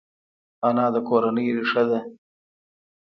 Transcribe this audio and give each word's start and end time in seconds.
انا 0.67 0.85
د 0.93 0.97
کورنۍ 1.07 1.47
ریښه 1.55 1.83
ده 1.89 1.99